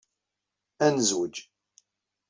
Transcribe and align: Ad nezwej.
Ad 0.85 0.91
nezwej. 0.93 1.35